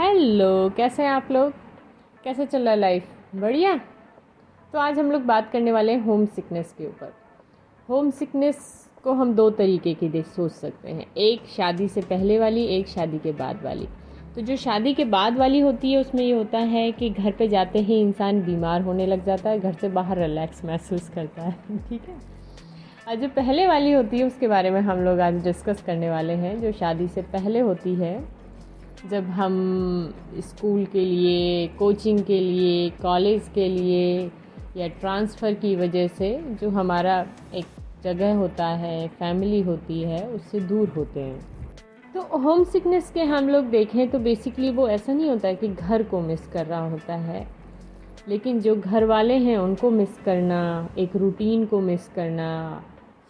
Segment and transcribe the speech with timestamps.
[0.00, 1.52] Hello, कैसे हैं आप लोग?
[2.24, 3.04] कैसे चल रहा है लाइफ
[3.34, 3.80] बढ़िया?
[4.72, 7.14] तो आज हम लोग बात करने वाले हैं होम सिकनेस के ऊपर।
[7.88, 12.38] होम सिकनेस को हम दो तरीके की देख, सोच सकते हैं। एक शादी से पहले
[12.38, 13.88] वाली, एक शादी के बाद वाली।
[14.34, 17.48] तो जो शादी के बाद वाली होती है, उसमें ये होता है कि घर पे
[17.48, 21.56] जाते ही इंसान बीमार होने लग जाता है, घर से बाहर रिलैक्स महसूस करता है,
[21.88, 22.16] ठीक है?
[23.08, 26.32] और जो पहले वाली होती है, उसके बारे में हम लोग आज डिस्कस करने वाले
[26.32, 28.41] हैं। जो शादी से पहले होती है
[29.10, 34.30] जब हम स्कूल के लिए, कोचिंग के लिए, कॉलेज के लिए
[34.76, 37.64] या ट्रांसफ़र की वजह से जो हमारा एक
[38.04, 41.40] जगह होता है, फैमिली होती है, उससे दूर होते हैं।
[42.14, 45.68] तो होम सिकनेस के हम लोग देखें तो बेसिकली वो ऐसा नहीं होता है कि
[45.68, 47.48] घर को मिस कर रहा होता है।
[48.28, 52.82] लेकिन जो घर वाले हैं, उनको मिस करना, एक रूटीन को मिस करना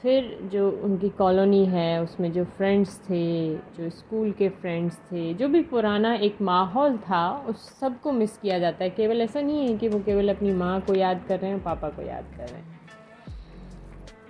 [0.02, 5.48] फिर जो उनकी कॉलोनी है, उसमें जो फ्रेंड्स थे, जो स्कूल के फ्रेंड्स थे, जो
[5.48, 9.76] भी पुराना एक माहौल था, उस सबको मिस किया जाता है। केवल ऐसा नहीं है
[9.78, 12.60] कि वो केवल अपनी माँ को याद कर रहे हैं, पापा को याद कर रहे
[12.60, 12.80] हैं।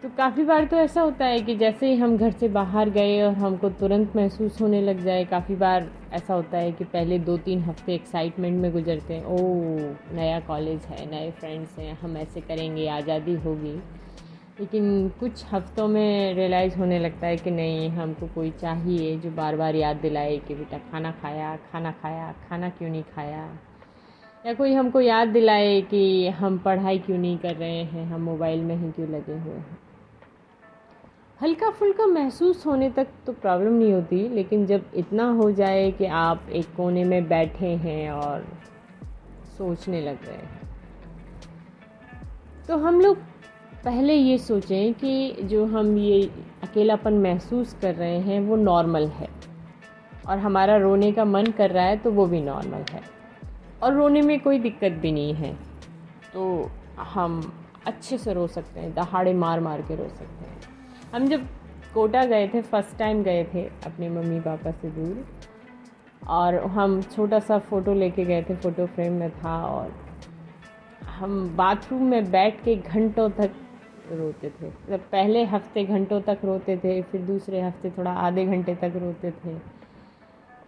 [0.02, 3.20] तो काफ़ी बार तो ऐसा होता है कि जैसे ही हम घर से बाहर गए
[3.22, 7.36] और हमको तुरंत महसूस होने लग जाए, काफ़ी बार ऐसा होता है कि पहले दो
[7.36, 9.36] तीन हफ़्ते एक्साइटमेंट में गुजरते हैं ओ
[10.14, 13.78] नया कॉलेज है, नए फ्रेंड्स हैं, हम ऐसे करेंगे, आज़ादी होगी।
[14.60, 19.56] लेकिन कुछ हफ्तों में रियलाइज़ होने लगता है कि नहीं, हमको कोई चाहिए जो बार
[19.56, 23.58] बार याद दिलाए कि बेटा खाना खाया खाना खाया, खाना क्यों नहीं खाया?
[24.46, 28.60] या कोई हमको याद दिलाए कि हम पढ़ाई क्यों नहीं कर रहे हैं, हम मोबाइल
[28.60, 29.78] में ही क्यों लगे हुए हैं?
[31.42, 36.06] हल्का फुल्का महसूस होने तक तो प्रॉब्लम नहीं होती, लेकिन जब इतना हो जाए कि
[36.06, 38.46] आप एक कोने में बैठे हैं और
[39.58, 40.60] सोचने लग रहे हैं।
[42.68, 43.31] तो हम लोग
[43.84, 46.22] पहले ये सोचें कि जो हम ये
[46.62, 49.28] अकेलापन महसूस कर रहे हैं, वो नॉर्मल है।
[50.28, 53.00] और हमारा रोने का मन कर रहा है तो वो भी नॉर्मल है।
[53.82, 55.52] और रोने में कोई दिक्कत भी नहीं है।
[56.34, 57.40] तो हम
[57.86, 60.60] अच्छे से रो सकते हैं, दहाड़े मार मार के रो सकते हैं।
[61.14, 61.46] हम जब
[61.94, 65.24] कोटा गए थे फ़र्स्ट टाइम गए थे अपने मम्मी पापा से दूर,
[66.28, 69.92] और हम छोटा सा फ़ोटो लेके गए थे फ़ोटो फ्रेम में था, और
[71.08, 73.50] हम बाथरूम में बैठ के घंटों तक
[74.10, 78.74] रोते थे। मतलब पहले हफ़्ते घंटों तक रोते थे, फिर दूसरे हफ़्ते थोड़ा आधे घंटे
[78.74, 79.54] तक रोते थे।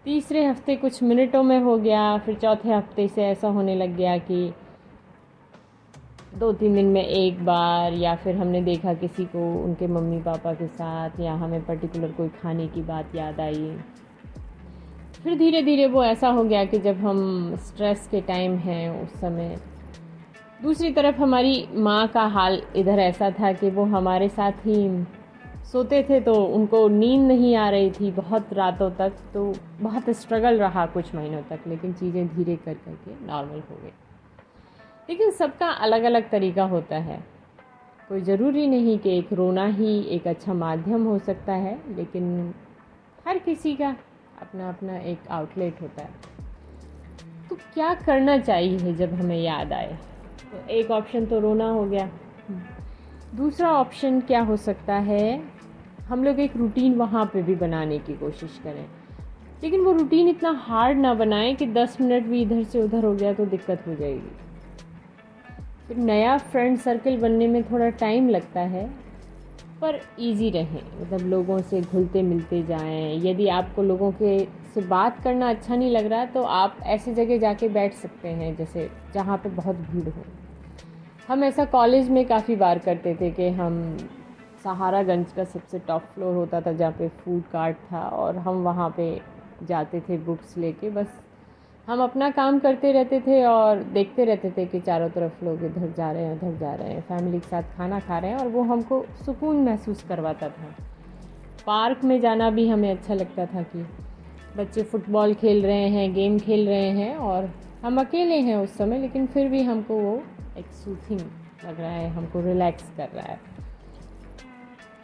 [0.04, 4.16] तीसरे हफ़्ते कुछ मिनटों में हो गया, फिर चौथे हफ़्ते से ऐसा होने लग गया
[4.18, 4.52] कि
[6.38, 10.52] दो तीन दिन में एक बार, या फिर हमने देखा किसी को उनके मम्मी पापा
[10.54, 13.76] के साथ, या हमें पर्टिकुलर कोई खाने की बात याद आई।
[15.22, 19.20] फिर धीरे धीरे वो ऐसा हो गया कि जब हम स्ट्रेस के टाइम हैं उस
[19.20, 19.56] समय
[20.64, 25.04] दूसरी तरफ़ हमारी माँ का हाल इधर ऐसा था कि वो हमारे साथ ही
[25.72, 30.58] सोते थे तो उनको नींद नहीं आ रही थी बहुत रातों तक तो बहुत स्ट्रगल
[30.58, 33.92] रहा कुछ महीनों तक, लेकिन चीज़ें धीरे कर करके नॉर्मल हो गई।
[35.08, 37.18] लेकिन सबका अलग अलग तरीका होता है।
[38.08, 42.54] कोई ज़रूरी नहीं कि एक रोना ही एक अच्छा माध्यम हो सकता है, लेकिन
[43.28, 43.96] हर किसी का
[44.40, 46.10] अपना अपना एक आउटलेट होता है।
[47.50, 49.98] तो क्या करना चाहिए जब हमें याद आए?
[50.54, 52.10] तो एक ऑप्शन तो रोना हो गया।
[53.34, 55.42] दूसरा ऑप्शन क्या हो सकता है?
[56.08, 58.84] हम लोग एक रूटीन वहाँ पे भी बनाने की कोशिश करें।
[59.62, 63.14] लेकिन वो रूटीन इतना हार्ड ना बनाएँ कि दस मिनट भी इधर से उधर हो
[63.14, 64.30] गया तो दिक्कत हो जाएगी।
[65.88, 68.86] फिर नया फ्रेंड सर्कल बनने में थोड़ा टाइम लगता है,
[69.80, 75.22] पर इजी रहें। मतलब लोगों से घुलते मिलते जाएँ। यदि आपको लोगों के से बात
[75.24, 79.36] करना अच्छा नहीं लग रहा तो आप ऐसी जगह जाके बैठ सकते हैं, जैसे जहाँ
[79.38, 80.24] पे बहुत भीड़ हो।
[81.28, 83.96] हम ऐसा कॉलेज में काफ़ी बार करते थे कि हम
[84.64, 88.88] सहारागंज का सबसे टॉप फ्लोर होता था, जहाँ पे फ़ूड कार्ट था, और हम वहाँ
[88.96, 89.20] पे
[89.62, 91.20] जाते थे बुक्स लेके। बस
[91.88, 95.92] हम अपना काम करते रहते थे और देखते रहते थे कि चारों तरफ़ लोग इधर
[95.96, 98.48] जा रहे हैं, उधर जा रहे हैं फैमिली के साथ खाना खा रहे हैं, और
[98.48, 100.74] वो हमको सुकून महसूस करवाता था।
[101.66, 103.86] पार्क में जाना भी हमें अच्छा लगता था कि
[104.56, 107.50] बच्चे फुटबॉल खेल रहे हैं, गेम खेल रहे हैं और
[107.84, 110.14] हम अकेले हैं उस समय, लेकिन फिर भी हमको वो
[110.58, 111.20] एक सूथिंग
[111.64, 113.38] लग रहा है, हमको रिलैक्स कर रहा है।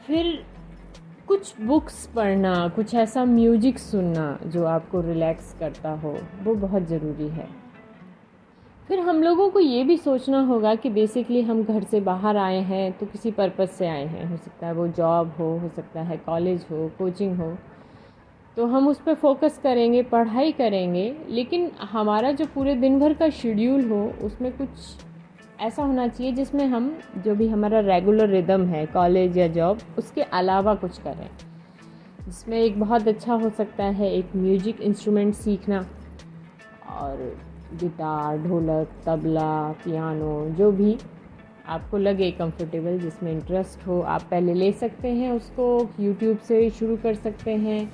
[0.07, 0.45] फिर
[1.29, 7.29] कुछ बुक्स पढ़ना, कुछ ऐसा म्यूज़िक सुनना जो आपको रिलैक्स करता हो, वो बहुत ज़रूरी
[7.29, 7.49] है।
[8.89, 12.61] फिर हम लोगों को ये भी सोचना होगा कि बेसिकली हम घर से बाहर आए
[12.61, 16.03] हैं तो किसी पर्पज़ से आए हैं। हो सकता है वो जॉब हो हो सकता
[16.03, 17.57] है कॉलेज हो कोचिंग हो।
[18.57, 23.29] तो हम उस पर फोकस करेंगे, पढ़ाई करेंगे, लेकिन हमारा जो पूरे दिन भर का
[23.31, 24.69] शेड्यूल हो, उसमें कुछ
[25.61, 30.23] ऐसा होना चाहिए जिसमें हम जो भी हमारा रेगुलर रिदम है कॉलेज या जॉब उसके
[30.23, 31.29] अलावा कुछ करें।
[32.25, 35.85] जिसमें एक बहुत अच्छा हो सकता है एक म्यूज़िक इंस्ट्रूमेंट सीखना।
[36.91, 37.17] और
[37.81, 40.97] गिटार ढोलक, तबला पियानो जो भी
[41.69, 46.97] आपको लगे कंफर्टेबल जिसमें इंटरेस्ट हो, आप पहले ले सकते हैं, उसको यूट्यूब से शुरू
[46.97, 47.93] कर सकते हैं।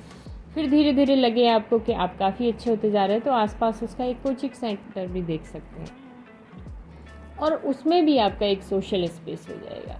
[0.53, 3.83] फिर धीरे धीरे लगे आपको कि आप काफ़ी अच्छे होते जा रहे हैं तो आसपास
[3.83, 5.95] उसका एक कोचिंग सेंटर भी देख सकते हैं।
[7.37, 9.99] और उसमें भी आपका एक सोशल स्पेस हो जाएगा।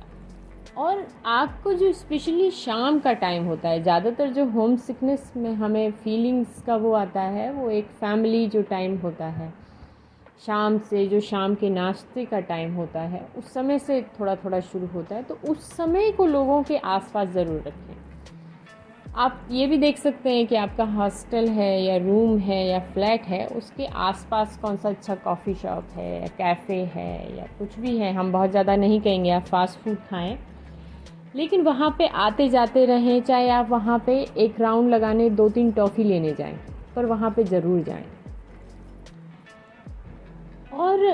[0.77, 5.91] और आपको जो स्पेशली शाम का टाइम होता है, ज़्यादातर जो होम सिकनेस में हमें
[5.93, 9.53] फीलिंग्स का वो आता है, वो एक फैमिली जो टाइम होता है,
[10.45, 14.59] शाम से जो शाम के नाश्ते का टाइम होता है, उस समय से थोड़ा थोड़ा
[14.61, 17.95] शुरू होता है तो उस समय को लोगों के आसपास ज़रूर रखें।
[19.17, 23.21] आप ये भी देख सकते हैं कि आपका हॉस्टल है या रूम है या फ्लैट
[23.21, 27.97] है, उसके आसपास कौन सा अच्छा कॉफ़ी शॉप है या कैफ़े है या कुछ भी
[27.97, 30.37] है। हम बहुत ज़्यादा नहीं कहेंगे, आप फास्ट फ़ूड खाएँ।
[31.35, 35.71] लेकिन वहाँ पे आते जाते रहें, चाहे आप वहाँ पे एक राउंड लगाने दो तीन
[35.71, 36.59] टॉफ़ी लेने जाएँ,
[36.95, 38.05] पर वहाँ पे ज़रूर जाएँ।
[40.73, 41.05] और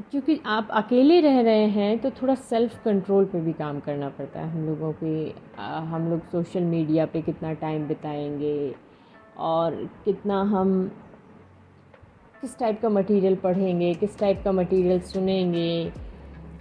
[0.00, 4.40] क्योंकि आप अकेले रह रहे हैं तो थोड़ा सेल्फ़ कंट्रोल पे भी काम करना पड़ता
[4.40, 8.74] है हम लोगों के हम लोग सोशल मीडिया पे कितना टाइम बिताएँगे
[9.38, 9.74] और
[10.04, 10.70] कितना हम
[12.40, 15.92] किस टाइप का मटेरियल पढ़ेंगे, किस टाइप का मटेरियल सुनेंगे।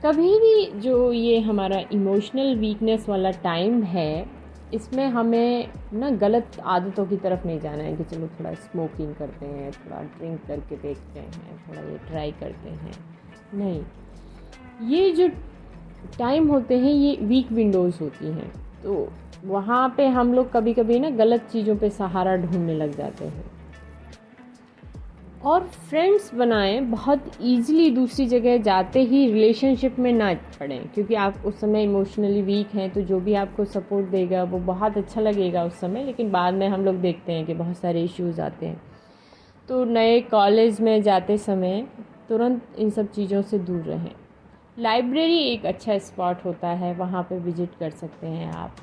[0.06, 4.26] कभी भी जो ये हमारा इमोशनल वीकनेस वाला टाइम है,
[4.74, 9.46] इसमें हमें ना गलत आदतों की तरफ़ नहीं जाना है कि चलो थोड़ा स्मोकिंग करते
[9.46, 13.19] हैं, थोड़ा ड्रिंक करके देखते हैं, थोड़ा ये ट्राई करते हैं।
[13.54, 15.28] नहीं। ये जो
[16.20, 18.52] टाइम होते हैं, ये वीक विंडोज़ होती हैं।
[18.84, 19.08] तो
[19.46, 23.44] वहाँ पे हम लोग कभी कभी ना गलत चीज़ों पे सहारा ढूँढने लग जाते हैं।
[25.42, 31.46] और फ्रेंड्स बनाएँ, बहुत ईजिली दूसरी जगह जाते ही रिलेशनशिप में ना पड़ें, क्योंकि आप
[31.46, 35.64] उस समय इमोशनली वीक हैं तो जो भी आपको सपोर्ट देगा, वो बहुत अच्छा लगेगा
[35.64, 38.82] उस समय, लेकिन बाद में हम लोग देखते हैं कि बहुत सारे इश्यूज़ आते हैं।
[39.70, 41.86] तो नए कॉलेज में जाते समय
[42.30, 44.12] तुरंत इन सब चीज़ों से दूर रहें।
[44.80, 48.76] लाइब्रेरी एक अच्छा स्पॉट होता है, वहाँ पे विज़िट कर सकते हैं आप।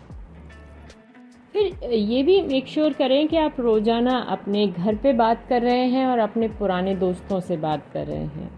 [1.52, 5.86] फिर, ये भी मेक श्योर करें कि आप रोज़ाना अपने घर पे बात कर रहे
[5.86, 8.50] हैं और अपने पुराने दोस्तों से बात कर रहे हैं।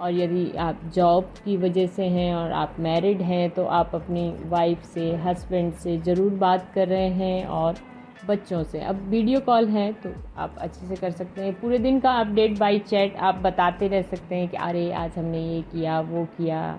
[0.00, 4.28] और यदि आप जॉब की वजह से हैं और आप मैरिड हैं तो आप अपनी
[4.48, 7.74] वाइफ से हस्बैंड से ज़रूर बात कर रहे हैं और
[8.22, 11.98] बच्चों से। अब वीडियो कॉल है तो आप अच्छे से कर सकते हैं। पूरे दिन
[12.00, 16.00] का अपडेट बाय चैट आप बताते रह सकते हैं कि अरे, आज हमने ये किया,
[16.00, 16.78] वो किया।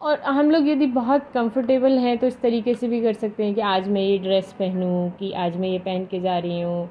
[0.00, 3.54] और हम लोग यदि बहुत कंफर्टेबल हैं तो इस तरीके से भी कर सकते हैं
[3.54, 6.88] कि आज मैं ये ड्रेस पहनूं, कि आज मैं ये पहन के जा रही हूँ।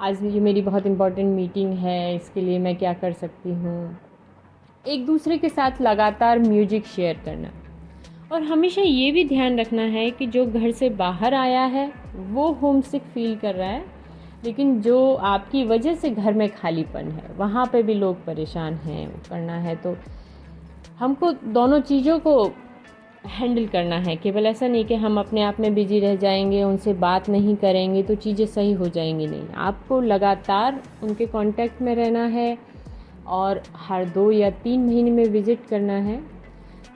[0.00, 3.98] आज ये मेरी बहुत इम्पोर्टेंट मीटिंग है, इसके लिए मैं क्या कर सकती हूँ।
[4.86, 7.50] एक दूसरे के साथ लगातार म्यूज़िक शेयर करना।
[8.32, 12.50] और हमेशा ये भी ध्यान रखना है कि जो घर से बाहर आया है, वो
[12.52, 13.84] होम सिक फील कर रहा है,
[14.44, 19.08] लेकिन जो आपकी वजह से घर में खालीपन है, वहाँ पे भी लोग परेशान हैं,
[19.30, 19.96] करना है तो
[20.98, 22.42] हमको दोनों चीज़ों को
[23.28, 26.92] हैंडल करना है। केवल ऐसा नहीं कि हम अपने आप में बिज़ी रह जाएँगे, उनसे
[26.94, 32.24] बात नहीं करेंगे तो चीज़ें सही हो जाएँगी नहीं। आपको लगातार उनके कांटेक्ट में रहना
[32.26, 32.56] है
[33.28, 36.20] और हर दो या तीन महीने में विज़िट करना है।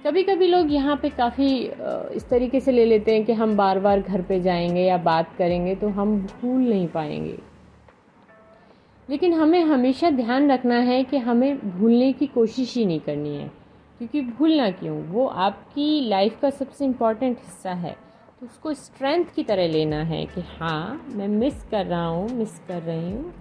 [0.05, 1.49] कभी कभी लोग यहाँ पे काफ़ी
[2.17, 5.35] इस तरीके से ले लेते हैं कि हम बार बार घर पे जाएँगे या बात
[5.39, 7.37] करेंगे तो हम भूल नहीं पाएँगे।
[9.09, 13.47] लेकिन हमें हमेशा ध्यान रखना है कि हमें भूलने की कोशिश ही नहीं करनी है,
[14.01, 14.97] क्योंकि भूलना क्यों?
[15.05, 17.97] वो आपकी लाइफ का सबसे इंपॉर्टेंट हिस्सा है।
[18.41, 22.59] तो उसको स्ट्रेंथ की तरह लेना है कि हाँ मैं मिस कर रहा हूँ मिस
[22.69, 23.33] कर रही हूँ,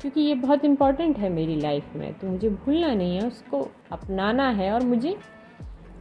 [0.00, 4.50] क्योंकि ये बहुत इंपॉर्टेंट है मेरी लाइफ में। तो मुझे भूलना नहीं है, उसको अपनाना
[4.50, 5.16] है और मुझे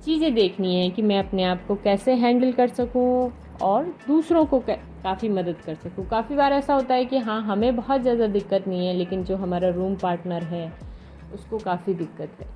[0.05, 3.31] चीज़ें देखनी है कि मैं अपने आप को कैसे हैंडल कर सकूँ
[3.61, 7.75] और दूसरों को काफ़ी मदद कर सकूँ। काफ़ी बार ऐसा होता है कि हाँ हमें
[7.75, 10.71] बहुत ज़्यादा दिक्कत नहीं है, लेकिन जो हमारा रूम पार्टनर है,
[11.33, 12.47] उसको काफ़ी दिक्कत है।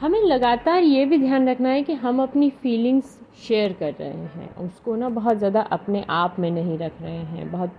[0.00, 4.54] हमें लगातार ये भी ध्यान रखना है कि हम अपनी फीलिंग्स शेयर कर रहे हैं।
[4.56, 7.74] उसको ना बहुत ज़्यादा अपने आप में नहीं रख रहे हैं। बहुत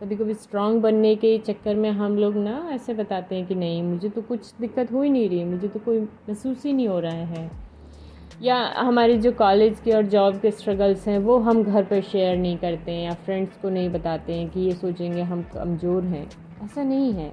[0.00, 3.82] कभी कभी स्ट्रांग बनने के चक्कर में हम लोग ना ऐसे बताते हैं कि नहीं,
[3.82, 6.98] मुझे तो कुछ दिक्कत हो ही नहीं रही, मुझे तो कोई महसूस ही नहीं हो
[7.00, 7.50] रहा है।
[8.42, 12.36] या हमारे जो कॉलेज के और जॉब के स्ट्रगल्स हैं, वो हम घर पर शेयर
[12.36, 16.26] नहीं करते हैं या फ्रेंड्स को नहीं बताते हैं कि ये सोचेंगे हम कमज़ोर हैं।
[16.64, 17.32] ऐसा नहीं है।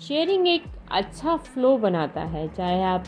[0.00, 3.04] शेयरिंग एक अच्छा फ्लो बनाता है, चाहे आप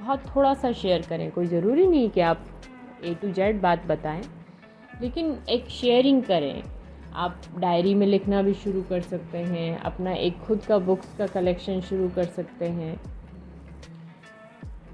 [0.00, 2.46] बहुत थोड़ा सा शेयर करें, कोई ज़रूरी नहीं कि आप
[3.04, 4.22] ए टू जेड बात बताएँ,
[5.02, 6.62] लेकिन एक शेयरिंग करें।
[7.14, 11.26] आप डायरी में लिखना भी शुरू कर सकते हैं, अपना एक खुद का बुक्स का
[11.26, 13.00] कलेक्शन शुरू कर सकते हैं।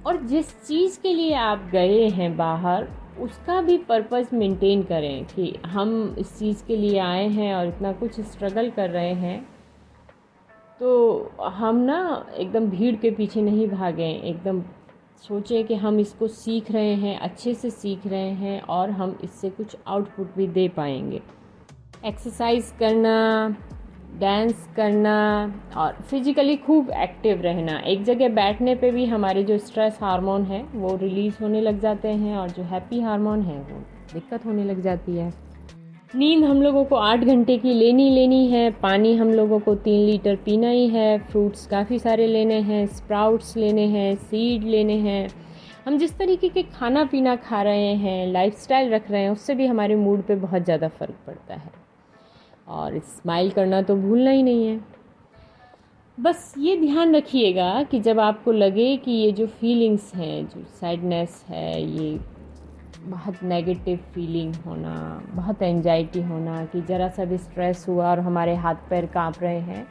[0.07, 2.89] और जिस चीज़ के लिए आप गए हैं बाहर,
[3.21, 7.93] उसका भी पर्पज़ मेंटेन करें कि हम इस चीज़ के लिए आए हैं और इतना
[7.93, 9.49] कुछ स्ट्रगल कर रहे हैं।
[10.81, 14.63] तो हम ना एकदम भीड़ के पीछे नहीं भागें, एकदम
[15.29, 19.51] सोचें कि हम इसको सीख रहे हैं, अच्छे से सीख रहे हैं और हम इससे
[19.51, 21.23] कुछ आउटपुट भी दे पाएँगे।
[22.07, 23.49] एक्सरसाइज करना,
[24.21, 25.15] डांस करना
[25.77, 30.63] और फिजिकली खूब एक्टिव रहना। एक जगह बैठने पे भी हमारे जो स्ट्रेस हार्मोन है,
[30.75, 33.79] वो रिलीज़ होने लग जाते हैं और जो हैप्पी हार्मोन है, वो
[34.13, 35.33] दिक्कत होने लग जाती है।
[36.15, 40.07] नींद हम लोगों को आठ घंटे की लेनी लेनी है, पानी हम लोगों को तीन
[40.07, 45.29] लीटर पीना ही है, फ्रूट्स काफ़ी सारे लेने हैं, स्प्राउट्स लेने हैं, सीड लेने हैं।
[45.87, 49.67] हम जिस तरीके के खाना पीना खा रहे हैं, लाइफस्टाइल रख रहे हैं, उससे भी
[49.67, 51.86] हमारे मूड पे बहुत ज़्यादा फ़र्क पड़ता है।
[52.67, 54.81] और स्माइल करना तो भूलना ही नहीं है।
[56.19, 61.45] बस ये ध्यान रखिएगा कि जब आपको लगे कि ये जो फीलिंग्स हैं, जो सैडनेस
[61.49, 62.19] है, ये
[63.01, 68.55] बहुत नेगेटिव फीलिंग होना, बहुत एंजाइटी होना, कि ज़रा सा भी स्ट्रेस हुआ और हमारे
[68.55, 69.87] हाथ पैर काँप रहे हैं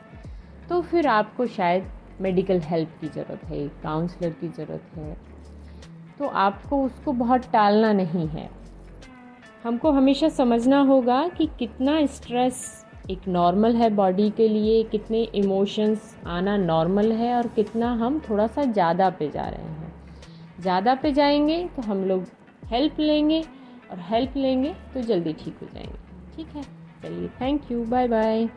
[0.69, 1.91] तो फिर आपको शायद
[2.21, 5.15] मेडिकल हेल्प की ज़रूरत है काउंसलर की ज़रूरत है।
[6.19, 8.49] तो आपको उसको बहुत टालना नहीं है।
[9.65, 16.15] हमको हमेशा समझना होगा कि कितना स्ट्रेस एक नॉर्मल है बॉडी के लिए, कितने इमोशंस
[16.25, 19.93] आना नॉर्मल है और कितना हम थोड़ा सा ज़्यादा पे जा रहे हैं।
[20.59, 22.25] ज़्यादा पे जाएँगे तो हम लोग
[22.63, 23.41] हेल्प लेंगे
[23.91, 26.63] और हेल्प लेंगे तो जल्दी ठीक हो जाएँगे। ठीक है?
[27.03, 28.47] चलिए थैंक यू बाय बाय